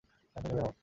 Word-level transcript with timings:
এখান 0.35 0.41
থেকে 0.41 0.55
বের 0.55 0.63
হও। 0.63 0.71